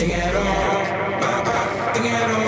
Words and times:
Sing 0.00 0.12
it 0.12 0.34
on, 0.34 1.94
sing 1.94 2.06
it 2.06 2.39